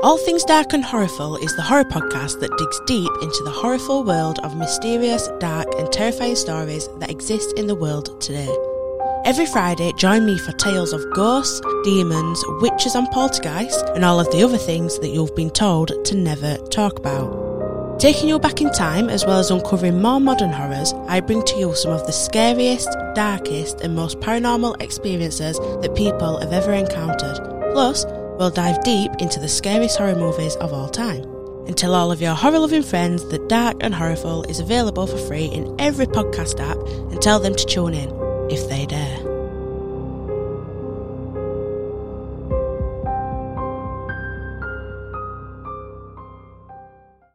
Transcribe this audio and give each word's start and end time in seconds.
All 0.00 0.16
Things 0.16 0.44
Dark 0.44 0.74
and 0.74 0.84
Horrorful 0.84 1.42
is 1.42 1.56
the 1.56 1.62
horror 1.62 1.82
podcast 1.82 2.38
that 2.38 2.56
digs 2.56 2.80
deep 2.86 3.10
into 3.20 3.42
the 3.42 3.50
horrible 3.50 4.04
world 4.04 4.38
of 4.44 4.56
mysterious, 4.56 5.28
dark, 5.40 5.66
and 5.76 5.90
terrifying 5.90 6.36
stories 6.36 6.88
that 6.98 7.10
exist 7.10 7.58
in 7.58 7.66
the 7.66 7.74
world 7.74 8.20
today. 8.20 8.48
Every 9.24 9.46
Friday, 9.46 9.92
join 9.98 10.24
me 10.24 10.38
for 10.38 10.52
tales 10.52 10.92
of 10.92 11.04
ghosts, 11.14 11.60
demons, 11.82 12.40
witches, 12.60 12.94
and 12.94 13.10
poltergeists, 13.10 13.82
and 13.96 14.04
all 14.04 14.20
of 14.20 14.30
the 14.30 14.44
other 14.44 14.56
things 14.56 15.00
that 15.00 15.08
you've 15.08 15.34
been 15.34 15.50
told 15.50 15.90
to 16.04 16.14
never 16.14 16.58
talk 16.68 16.96
about. 17.00 17.98
Taking 17.98 18.28
you 18.28 18.38
back 18.38 18.60
in 18.60 18.70
time, 18.72 19.10
as 19.10 19.26
well 19.26 19.40
as 19.40 19.50
uncovering 19.50 20.00
more 20.00 20.20
modern 20.20 20.52
horrors, 20.52 20.92
I 21.08 21.18
bring 21.18 21.42
to 21.42 21.56
you 21.56 21.74
some 21.74 21.90
of 21.90 22.06
the 22.06 22.12
scariest, 22.12 22.88
darkest, 23.16 23.80
and 23.80 23.96
most 23.96 24.20
paranormal 24.20 24.80
experiences 24.80 25.58
that 25.58 25.96
people 25.96 26.38
have 26.38 26.52
ever 26.52 26.72
encountered. 26.72 27.40
Plus, 27.72 28.04
we'll 28.38 28.50
dive 28.50 28.82
deep 28.84 29.10
into 29.18 29.40
the 29.40 29.48
scariest 29.48 29.98
horror 29.98 30.14
movies 30.14 30.56
of 30.56 30.72
all 30.72 30.88
time. 30.88 31.22
And 31.66 31.76
tell 31.76 31.94
all 31.94 32.10
of 32.10 32.22
your 32.22 32.34
horror 32.34 32.58
loving 32.58 32.82
friends 32.82 33.28
that 33.28 33.48
Dark 33.48 33.76
and 33.80 33.92
Horrorful 33.92 34.48
is 34.48 34.60
available 34.60 35.06
for 35.06 35.18
free 35.18 35.46
in 35.46 35.74
every 35.78 36.06
podcast 36.06 36.60
app 36.60 36.78
and 37.12 37.20
tell 37.20 37.40
them 37.40 37.54
to 37.54 37.66
tune 37.66 37.94
in, 37.94 38.10
if 38.50 38.68
they 38.68 38.86
dare. 38.86 39.27